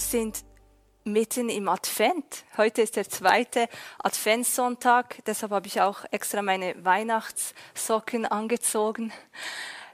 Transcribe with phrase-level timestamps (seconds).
[0.00, 0.44] Sind
[1.04, 2.44] mitten im Advent.
[2.56, 3.68] Heute ist der zweite
[3.98, 9.12] Adventssonntag, deshalb habe ich auch extra meine Weihnachtssocken angezogen.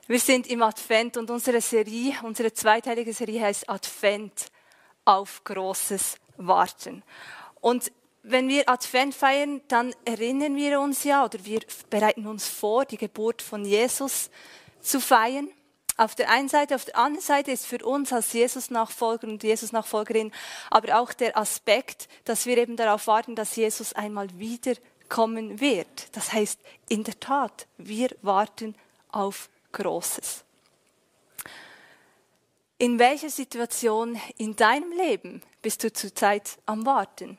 [0.06, 4.46] Wir sind im Advent und unsere Serie, unsere zweiteilige Serie heißt Advent
[5.04, 7.02] auf großes Warten.
[7.60, 7.90] Und
[8.22, 11.60] wenn wir Advent feiern, dann erinnern wir uns ja oder wir
[11.90, 14.30] bereiten uns vor, die Geburt von Jesus
[14.80, 15.48] zu feiern.
[15.96, 20.30] Auf der einen Seite, auf der anderen Seite ist für uns als Jesus-Nachfolger und Jesus-Nachfolgerin
[20.70, 26.14] aber auch der Aspekt, dass wir eben darauf warten, dass Jesus einmal wiederkommen wird.
[26.14, 28.74] Das heißt, in der Tat, wir warten
[29.10, 30.44] auf Großes.
[32.78, 37.38] In welcher Situation in deinem Leben bist du zurzeit am Warten?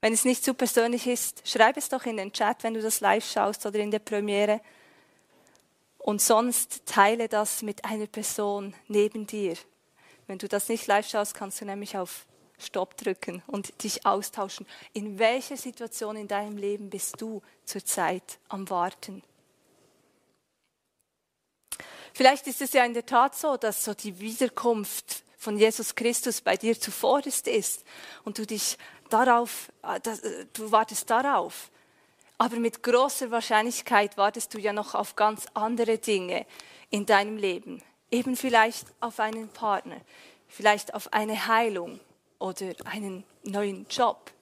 [0.00, 3.00] Wenn es nicht zu persönlich ist, schreib es doch in den Chat, wenn du das
[3.00, 4.60] live schaust oder in der Premiere.
[6.02, 9.56] Und sonst teile das mit einer Person neben dir.
[10.26, 12.26] Wenn du das nicht live schaust, kannst du nämlich auf
[12.58, 14.66] Stopp drücken und dich austauschen.
[14.92, 19.22] In welcher Situation in deinem Leben bist du zurzeit am Warten?
[22.14, 26.40] Vielleicht ist es ja in der Tat so, dass so die Wiederkunft von Jesus Christus
[26.40, 27.84] bei dir zuvorderst ist
[28.24, 28.76] und du dich
[29.08, 31.71] darauf, äh, äh, du wartest darauf.
[32.42, 36.44] Aber mit großer Wahrscheinlichkeit wartest du ja noch auf ganz andere Dinge
[36.90, 37.80] in deinem Leben.
[38.10, 40.00] Eben vielleicht auf einen Partner,
[40.48, 42.00] vielleicht auf eine Heilung
[42.40, 44.32] oder einen neuen Job.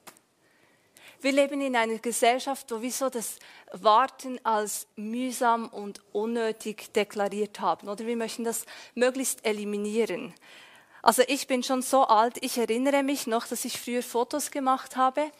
[1.21, 3.35] Wir leben in einer Gesellschaft, wo wir so das
[3.71, 7.87] Warten als mühsam und unnötig deklariert haben.
[7.87, 8.65] Oder wir möchten das
[8.95, 10.33] möglichst eliminieren.
[11.01, 14.95] Also ich bin schon so alt, ich erinnere mich noch, dass ich früher Fotos gemacht
[14.95, 15.31] habe.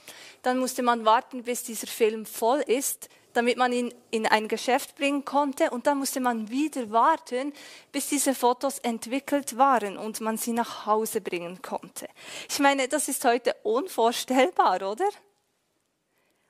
[0.41, 4.95] Dann musste man warten, bis dieser Film voll ist, damit man ihn in ein Geschäft
[4.95, 5.69] bringen konnte.
[5.69, 7.53] Und dann musste man wieder warten,
[7.91, 12.07] bis diese Fotos entwickelt waren und man sie nach Hause bringen konnte.
[12.49, 15.07] Ich meine, das ist heute unvorstellbar, oder?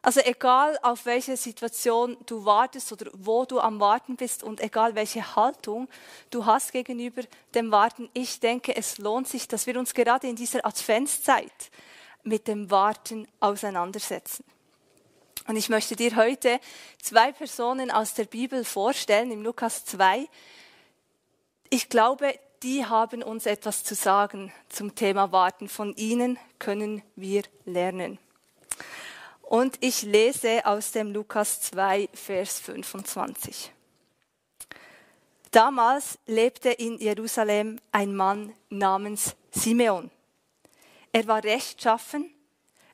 [0.03, 4.95] Also egal auf welche Situation du wartest oder wo du am Warten bist und egal
[4.95, 5.87] welche Haltung
[6.31, 7.21] du hast gegenüber
[7.53, 11.69] dem Warten, ich denke, es lohnt sich, dass wir uns gerade in dieser Adventszeit
[12.23, 14.43] mit dem Warten auseinandersetzen.
[15.47, 16.59] Und ich möchte dir heute
[17.01, 20.27] zwei Personen aus der Bibel vorstellen, im Lukas 2.
[21.69, 25.67] Ich glaube, die haben uns etwas zu sagen zum Thema Warten.
[25.67, 28.19] Von ihnen können wir lernen.
[29.51, 33.73] Und ich lese aus dem Lukas 2, Vers 25.
[35.51, 40.09] Damals lebte in Jerusalem ein Mann namens Simeon.
[41.11, 42.33] Er war rechtschaffen,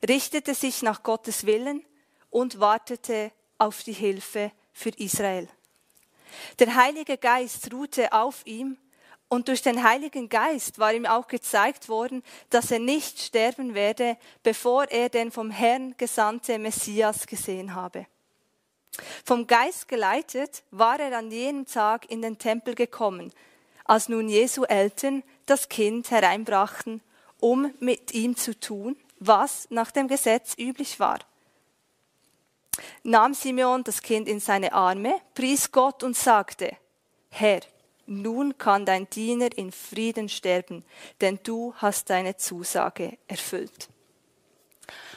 [0.08, 1.84] richtete sich nach Gottes Willen
[2.28, 5.48] und wartete auf die Hilfe für Israel.
[6.58, 8.76] Der Heilige Geist ruhte auf ihm
[9.28, 14.16] und durch den Heiligen Geist war ihm auch gezeigt worden, dass er nicht sterben werde,
[14.42, 18.06] bevor er den vom Herrn gesandte Messias gesehen habe.
[19.24, 23.32] Vom Geist geleitet war er an jenem Tag in den Tempel gekommen,
[23.84, 27.02] als nun Jesu Eltern das Kind hereinbrachten,
[27.38, 31.18] um mit ihm zu tun, was nach dem Gesetz üblich war.
[33.02, 36.76] Nahm Simeon das Kind in seine Arme, pries Gott und sagte,
[37.30, 37.60] Herr,
[38.08, 40.84] nun kann dein Diener in Frieden sterben,
[41.20, 43.88] denn du hast deine Zusage erfüllt.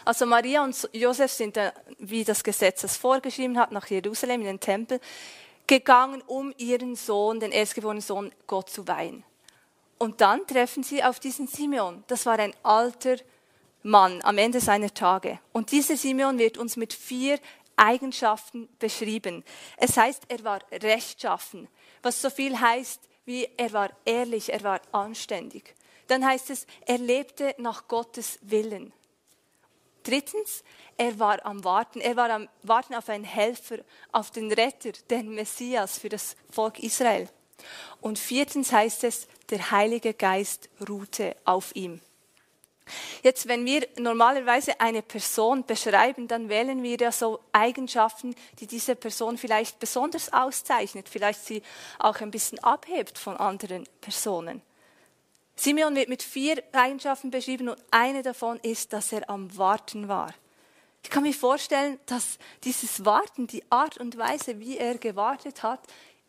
[0.03, 1.57] Also Maria und Josef sind,
[1.99, 4.99] wie das Gesetz es vorgeschrieben hat, nach Jerusalem in den Tempel
[5.67, 9.23] gegangen, um ihren Sohn, den erstgeborenen Sohn, Gott zu weihen.
[9.97, 12.03] Und dann treffen sie auf diesen Simeon.
[12.07, 13.17] Das war ein alter
[13.83, 15.39] Mann am Ende seiner Tage.
[15.53, 17.39] Und dieser Simeon wird uns mit vier
[17.75, 19.43] Eigenschaften beschrieben.
[19.77, 21.67] Es heißt, er war rechtschaffen
[22.01, 25.75] was so viel heißt wie er war ehrlich, er war anständig.
[26.07, 28.91] Dann heißt es, er lebte nach Gottes Willen.
[30.03, 30.63] Drittens,
[30.97, 32.01] er war am Warten.
[32.01, 33.77] Er war am Warten auf einen Helfer,
[34.11, 37.29] auf den Retter, den Messias für das Volk Israel.
[38.01, 42.01] Und viertens heißt es, der Heilige Geist ruhte auf ihm.
[43.23, 48.95] Jetzt, wenn wir normalerweise eine Person beschreiben, dann wählen wir ja so Eigenschaften, die diese
[48.95, 51.61] Person vielleicht besonders auszeichnet, vielleicht sie
[51.99, 54.61] auch ein bisschen abhebt von anderen Personen.
[55.55, 60.33] Simeon wird mit vier Eigenschaften beschrieben und eine davon ist, dass er am Warten war.
[61.03, 65.79] Ich kann mir vorstellen, dass dieses Warten, die Art und Weise, wie er gewartet hat,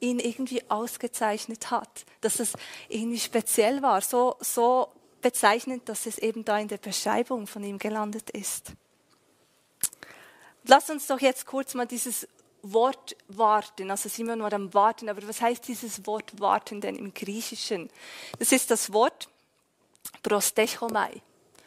[0.00, 2.04] ihn irgendwie ausgezeichnet hat.
[2.20, 2.52] Dass es
[2.88, 4.88] irgendwie speziell war, so, so
[5.22, 8.72] bezeichnend, dass es eben da in der Beschreibung von ihm gelandet ist.
[10.64, 12.28] Lass uns doch jetzt kurz mal dieses
[12.62, 17.12] Wort warten, also Simon war am Warten, aber was heißt dieses Wort warten denn im
[17.12, 17.90] Griechischen?
[18.38, 19.28] Das ist das Wort
[20.22, 21.20] prostechomai.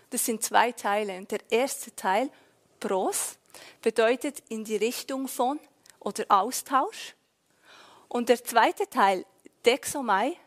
[0.10, 1.18] Das sind zwei Teile.
[1.18, 2.30] Und der erste Teil,
[2.80, 3.38] pros,
[3.82, 5.60] bedeutet in die Richtung von
[6.00, 7.16] oder Austausch.
[8.08, 9.26] Und der zweite Teil,
[9.66, 10.38] dexomai,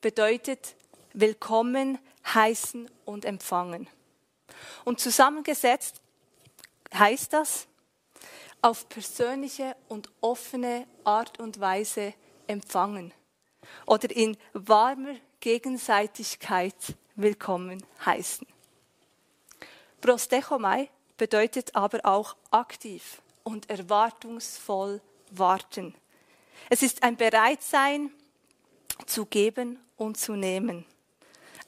[0.00, 0.76] bedeutet
[1.12, 1.98] willkommen,
[2.34, 3.88] heißen und empfangen.
[4.84, 6.00] Und zusammengesetzt
[6.94, 7.66] heißt das,
[8.62, 12.14] auf persönliche und offene Art und Weise
[12.46, 13.12] empfangen
[13.86, 16.74] oder in warmer Gegenseitigkeit
[17.14, 18.46] willkommen heißen.
[20.00, 25.94] Prostechomai bedeutet aber auch aktiv und erwartungsvoll warten.
[26.70, 28.10] Es ist ein Bereitsein
[29.06, 30.84] zu geben und zu nehmen.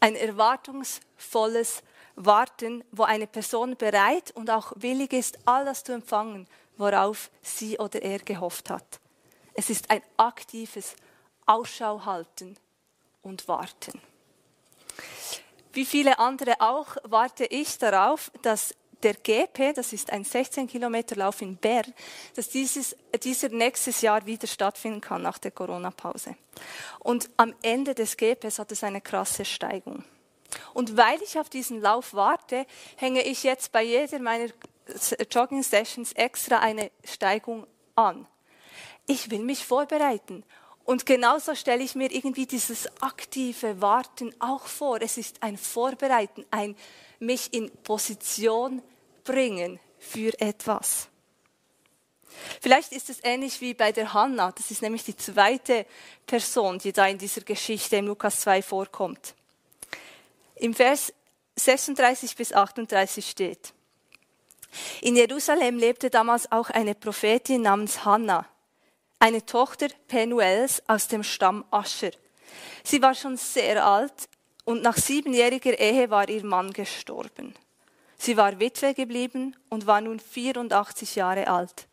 [0.00, 1.82] Ein erwartungsvolles
[2.17, 8.02] Warten, wo eine Person bereit und auch willig ist, alles zu empfangen, worauf sie oder
[8.02, 9.00] er gehofft hat.
[9.55, 10.97] Es ist ein aktives
[11.47, 12.56] Ausschau halten
[13.23, 14.00] und warten.
[15.73, 21.17] Wie viele andere auch warte ich darauf, dass der GP, das ist ein 16 Kilometer
[21.17, 21.93] Lauf in Bern,
[22.35, 26.37] dass dieses, dieser nächstes Jahr wieder stattfinden kann nach der Corona-Pause.
[26.99, 30.05] Und am Ende des GPs hat es eine krasse Steigung.
[30.75, 32.67] Und weil ich auf diesen Lauf warte,
[32.97, 34.50] hänge ich jetzt bei jeder meiner
[35.31, 38.26] Jogging Sessions extra eine Steigung an.
[39.06, 40.44] Ich will mich vorbereiten.
[40.85, 45.00] Und genauso stelle ich mir irgendwie dieses aktive Warten auch vor.
[45.00, 46.77] Es ist ein Vorbereiten, ein
[47.21, 48.82] mich in Position
[49.25, 51.09] bringen für etwas.
[52.61, 54.53] Vielleicht ist es ähnlich wie bei der Hanna.
[54.53, 55.87] Das ist nämlich die zweite
[56.27, 59.35] Person, die da in dieser Geschichte im Lukas 2 vorkommt.
[60.56, 61.12] Im Vers
[61.56, 63.73] 36 bis 38 steht,
[65.00, 68.47] in Jerusalem lebte damals auch eine Prophetin namens Hannah,
[69.20, 72.11] eine Tochter Penuels aus dem Stamm Ascher.
[72.82, 74.28] Sie war schon sehr alt
[74.64, 77.55] und nach siebenjähriger Ehe war ihr Mann gestorben.
[78.17, 81.87] Sie war Witwe geblieben und war nun 84 Jahre alt.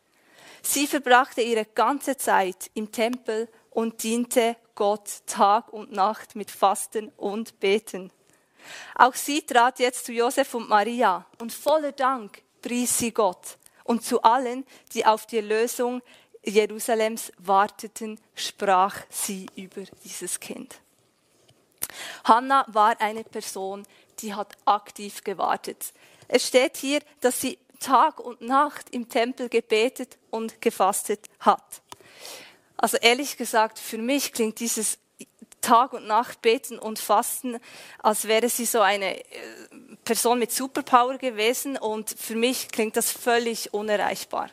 [0.62, 7.10] Sie verbrachte ihre ganze Zeit im Tempel und diente Gott Tag und Nacht mit Fasten
[7.16, 8.10] und Beten.
[8.94, 13.58] Auch sie trat jetzt zu Josef und Maria und voller Dank pries sie Gott.
[13.84, 16.02] Und zu allen, die auf die Lösung
[16.44, 20.80] Jerusalems warteten, sprach sie über dieses Kind.
[22.24, 23.86] Hannah war eine Person,
[24.20, 25.92] die hat aktiv gewartet.
[26.28, 31.82] Es steht hier, dass sie Tag und Nacht im Tempel gebetet und gefastet hat.
[32.76, 34.98] Also ehrlich gesagt, für mich klingt dieses
[35.60, 37.58] Tag und Nacht beten und fasten,
[37.98, 39.24] als wäre sie so eine äh,
[40.04, 44.50] Person mit Superpower gewesen und für mich klingt das völlig unerreichbar.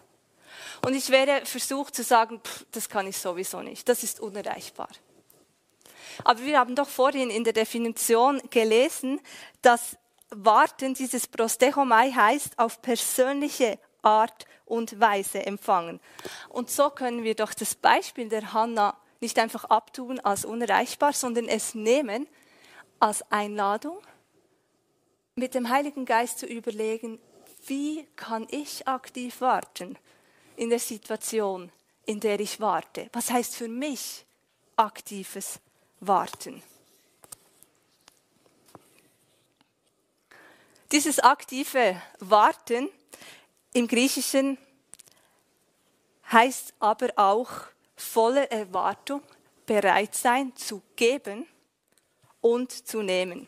[0.85, 4.87] Und ich wäre versucht zu sagen, pff, das kann ich sowieso nicht, das ist unerreichbar.
[6.23, 9.19] Aber wir haben doch vorhin in der Definition gelesen,
[9.63, 9.97] dass
[10.29, 15.99] Warten, dieses Prostechomai heißt, auf persönliche Art und Weise empfangen.
[16.49, 21.47] Und so können wir doch das Beispiel der Hanna nicht einfach abtun als unerreichbar, sondern
[21.47, 22.27] es nehmen
[22.99, 23.97] als Einladung
[25.33, 27.17] mit dem Heiligen Geist zu überlegen,
[27.65, 29.97] wie kann ich aktiv warten
[30.57, 31.71] in der Situation,
[32.05, 33.09] in der ich warte?
[33.13, 34.25] Was heißt für mich
[34.75, 35.59] aktives
[35.99, 36.61] Warten?
[40.91, 42.89] Dieses aktive Warten
[43.73, 44.57] im Griechischen
[46.31, 47.49] heißt aber auch
[47.95, 49.21] volle Erwartung,
[49.65, 51.47] bereit sein zu geben
[52.39, 53.47] und zu nehmen.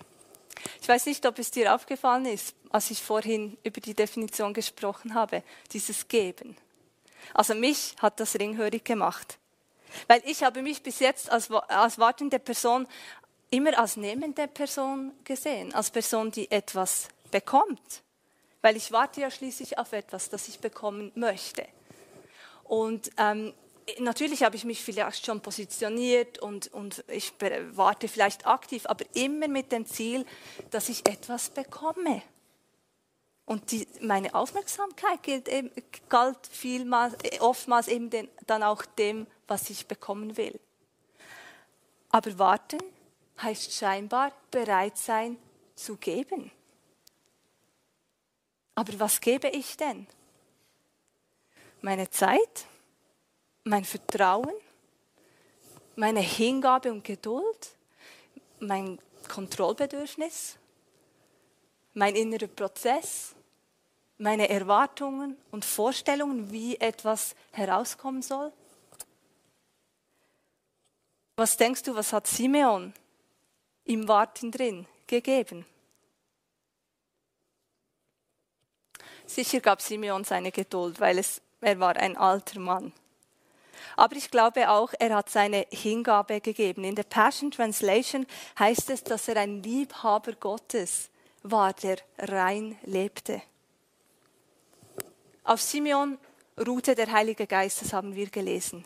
[0.81, 5.13] Ich weiß nicht, ob es dir aufgefallen ist, als ich vorhin über die Definition gesprochen
[5.13, 6.57] habe, dieses Geben.
[7.33, 9.37] Also mich hat das ringhörig gemacht.
[10.07, 12.87] Weil ich habe mich bis jetzt als, als wartende Person
[13.49, 18.03] immer als nehmende Person gesehen, als Person, die etwas bekommt.
[18.61, 21.65] Weil ich warte ja schließlich auf etwas, das ich bekommen möchte.
[22.63, 23.53] Und ähm,
[23.99, 27.33] natürlich habe ich mich vielleicht schon positioniert und, und ich
[27.71, 30.25] warte vielleicht aktiv, aber immer mit dem Ziel,
[30.71, 32.21] dass ich etwas bekomme.
[33.47, 35.71] Und die, meine Aufmerksamkeit gilt eben,
[36.09, 40.59] galt vielmals, oftmals eben den, dann auch dem, was ich bekommen will.
[42.09, 42.83] Aber warten
[43.41, 45.37] heißt scheinbar bereit sein
[45.75, 46.51] zu geben.
[48.75, 50.07] Aber was gebe ich denn?
[51.79, 52.65] Meine Zeit,
[53.63, 54.53] mein Vertrauen,
[55.95, 57.77] meine Hingabe und Geduld,
[58.59, 58.99] mein
[59.29, 60.57] Kontrollbedürfnis,
[61.93, 63.36] mein innerer Prozess,
[64.17, 68.51] meine Erwartungen und Vorstellungen, wie etwas herauskommen soll?
[71.35, 72.93] Was denkst du, was hat Simeon
[73.85, 75.65] im Warten drin gegeben?
[79.27, 82.93] Sicher gab Simeon seine Geduld, weil es, er war ein alter Mann.
[83.95, 86.83] Aber ich glaube auch, er hat seine Hingabe gegeben.
[86.83, 88.25] In der Passion Translation
[88.57, 91.09] heißt es, dass er ein Liebhaber Gottes
[91.43, 93.41] war, der rein lebte.
[95.47, 96.17] Auf Simeon
[96.59, 98.83] ruhte der Heilige Geist, das haben wir gelesen.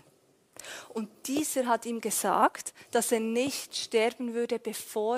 [0.89, 5.17] Und dieser hat ihm gesagt, dass er nicht sterben würde, bevor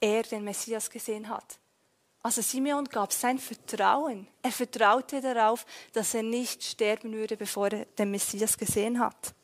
[0.00, 1.58] er den Messias gesehen hat.
[2.22, 4.26] Also Simeon gab sein Vertrauen.
[4.40, 9.34] Er vertraute darauf, dass er nicht sterben würde, bevor er den Messias gesehen hat.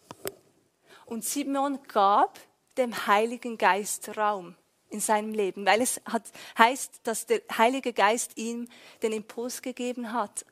[1.04, 2.40] Und Simeon gab
[2.78, 4.54] dem Heiligen Geist Raum
[4.88, 8.68] in seinem Leben, weil es hat, heißt, dass der Heilige Geist ihm
[9.02, 10.46] den Impuls gegeben hat,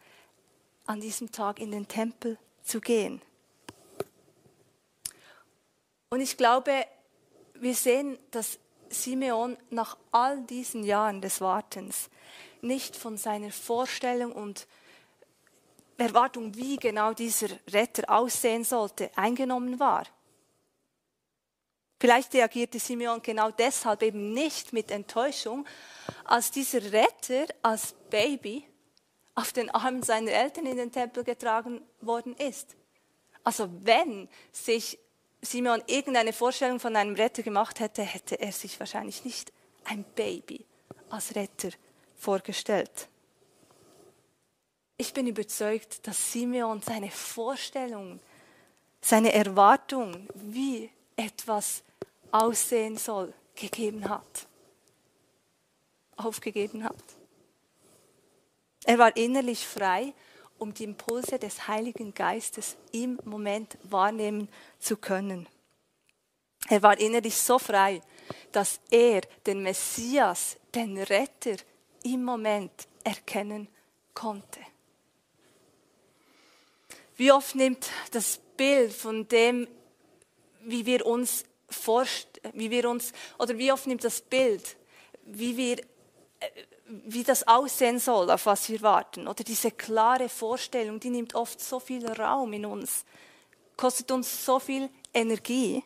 [0.87, 3.21] an diesem Tag in den Tempel zu gehen.
[6.11, 6.87] Und ich glaube,
[7.55, 12.09] wir sehen, dass Simeon nach all diesen Jahren des Wartens
[12.61, 14.67] nicht von seiner Vorstellung und
[15.97, 20.05] Erwartung, wie genau dieser Retter aussehen sollte, eingenommen war.
[22.01, 25.67] Vielleicht reagierte Simeon genau deshalb eben nicht mit Enttäuschung,
[26.25, 28.67] als dieser Retter als Baby
[29.35, 32.77] auf den Armen seiner Eltern in den Tempel getragen worden ist.
[33.43, 34.99] Also wenn sich
[35.43, 39.53] Simeon irgendeine Vorstellung von einem Retter gemacht hätte, hätte er sich wahrscheinlich nicht
[39.85, 40.65] ein Baby
[41.11, 41.71] als Retter
[42.17, 43.09] vorgestellt.
[44.97, 48.21] Ich bin überzeugt, dass Simeon seine Vorstellung,
[49.01, 51.83] seine Erwartung, wie etwas
[52.31, 54.47] aussehen soll, gegeben hat,
[56.17, 56.95] aufgegeben hat.
[58.85, 60.13] Er war innerlich frei,
[60.59, 64.49] um die Impulse des Heiligen Geistes im Moment wahrnehmen
[64.79, 65.49] zu können.
[66.69, 68.01] Er war innerlich so frei,
[68.53, 71.57] dass er den Messias, den Retter,
[72.05, 72.73] im Moment
[73.03, 73.69] erkennen
[74.15, 74.61] konnte.
[77.17, 79.69] Wie oft nimmt das Bild von dem,
[80.61, 84.77] wie wir uns vorstellen, wie wir uns, oder wie oft nimmt das Bild,
[85.25, 85.77] wie wir
[86.87, 89.27] wie das aussehen soll, auf was wir warten.
[89.27, 93.05] Oder diese klare Vorstellung, die nimmt oft so viel Raum in uns,
[93.77, 95.83] kostet uns so viel Energie,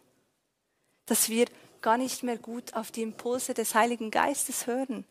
[1.07, 1.47] dass wir
[1.81, 5.05] gar nicht mehr gut auf die Impulse des Heiligen Geistes hören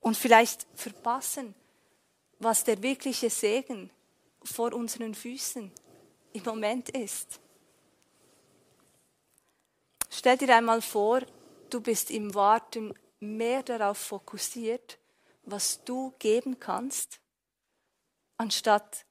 [0.00, 1.54] und vielleicht verpassen,
[2.38, 3.90] was der wirkliche Segen
[4.42, 5.70] vor unseren Füßen
[6.32, 7.40] im Moment ist.
[10.10, 11.22] Stell dir einmal vor,
[11.70, 14.98] du bist im Warten mehr darauf fokussiert,
[15.46, 17.20] was du geben kannst,
[18.36, 19.04] anstatt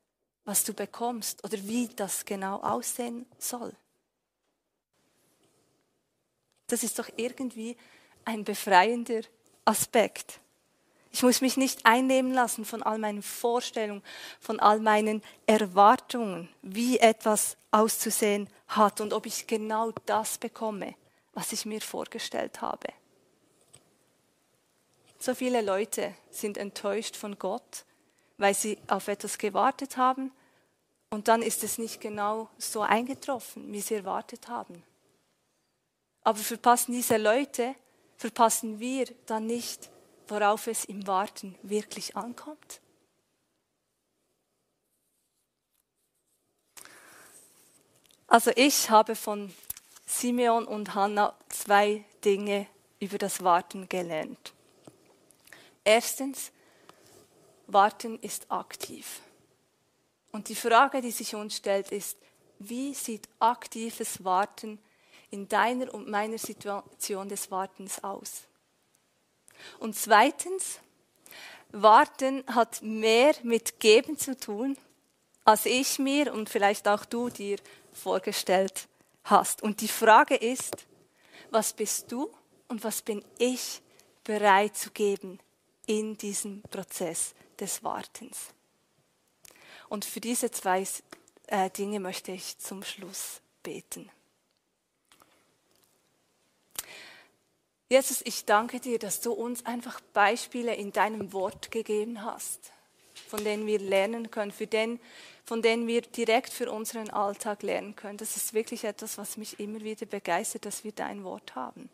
[0.45, 3.73] was du bekommst oder wie das genau aussehen soll.
[6.67, 7.77] Das ist doch irgendwie
[8.25, 9.21] ein befreiender
[9.65, 10.39] Aspekt.
[11.11, 14.01] Ich muss mich nicht einnehmen lassen von all meinen Vorstellungen,
[14.39, 20.95] von all meinen Erwartungen, wie etwas auszusehen hat und ob ich genau das bekomme,
[21.33, 22.87] was ich mir vorgestellt habe.
[25.25, 27.85] So viele Leute sind enttäuscht von Gott,
[28.37, 30.33] weil sie auf etwas gewartet haben
[31.11, 34.83] und dann ist es nicht genau so eingetroffen, wie sie erwartet haben.
[36.23, 37.73] Aber verpassen diese Leute,
[38.17, 39.89] verpassen wir dann nicht,
[40.27, 42.81] worauf es im Warten wirklich ankommt?
[48.27, 49.53] Also ich habe von
[50.05, 52.67] Simeon und Hannah zwei Dinge
[52.99, 54.52] über das Warten gelernt.
[55.83, 56.51] Erstens,
[57.67, 59.21] Warten ist aktiv.
[60.31, 62.17] Und die Frage, die sich uns stellt, ist,
[62.59, 64.79] wie sieht aktives Warten
[65.31, 68.43] in deiner und meiner Situation des Wartens aus?
[69.79, 70.79] Und zweitens,
[71.71, 74.77] Warten hat mehr mit Geben zu tun,
[75.43, 77.57] als ich mir und vielleicht auch du dir
[77.91, 78.87] vorgestellt
[79.23, 79.61] hast.
[79.61, 80.85] Und die Frage ist,
[81.49, 82.29] was bist du
[82.67, 83.81] und was bin ich
[84.23, 85.39] bereit zu geben
[85.85, 88.53] in diesem Prozess des Wartens.
[89.89, 90.85] Und für diese zwei
[91.47, 94.09] äh, Dinge möchte ich zum Schluss beten.
[97.89, 102.71] Jesus, ich danke dir, dass du uns einfach Beispiele in deinem Wort gegeben hast,
[103.27, 104.99] von denen wir lernen können, für den,
[105.45, 108.17] von denen wir direkt für unseren Alltag lernen können.
[108.17, 111.89] Das ist wirklich etwas, was mich immer wieder begeistert, dass wir dein Wort haben.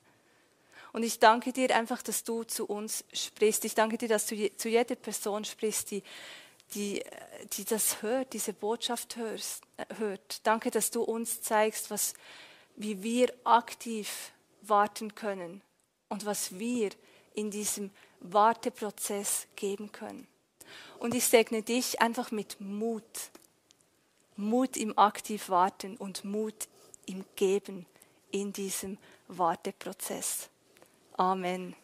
[0.92, 3.66] Und ich danke dir einfach, dass du zu uns sprichst.
[3.66, 6.04] Ich danke dir, dass du zu jeder Person sprichst, die,
[6.74, 7.04] die,
[7.54, 9.64] die das hört, diese Botschaft hörst,
[9.98, 10.46] hört.
[10.46, 12.14] Danke, dass du uns zeigst, was,
[12.76, 14.32] wie wir aktiv
[14.62, 15.62] warten können
[16.10, 16.90] und was wir
[17.34, 20.28] in diesem Warteprozess geben können.
[21.00, 23.04] Und ich segne dich einfach mit Mut.
[24.36, 26.68] Mut im aktiv Warten und Mut
[27.06, 27.86] im Geben
[28.32, 30.50] in diesem Warteprozess.
[31.20, 31.76] Amen.